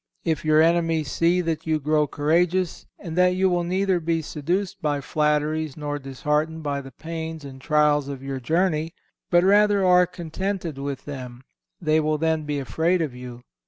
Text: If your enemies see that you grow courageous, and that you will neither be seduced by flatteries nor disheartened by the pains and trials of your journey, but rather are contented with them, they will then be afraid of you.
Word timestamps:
If 0.25 0.43
your 0.43 0.63
enemies 0.63 1.11
see 1.11 1.41
that 1.41 1.67
you 1.67 1.79
grow 1.79 2.07
courageous, 2.07 2.87
and 2.97 3.15
that 3.19 3.35
you 3.35 3.51
will 3.51 3.63
neither 3.63 3.99
be 3.99 4.23
seduced 4.23 4.81
by 4.81 4.99
flatteries 4.99 5.77
nor 5.77 5.99
disheartened 5.99 6.63
by 6.63 6.81
the 6.81 6.89
pains 6.89 7.45
and 7.45 7.61
trials 7.61 8.07
of 8.07 8.23
your 8.23 8.39
journey, 8.39 8.95
but 9.29 9.43
rather 9.43 9.85
are 9.85 10.07
contented 10.07 10.79
with 10.79 11.05
them, 11.05 11.43
they 11.79 11.99
will 11.99 12.17
then 12.17 12.45
be 12.45 12.57
afraid 12.57 12.99
of 12.99 13.13
you. 13.13 13.43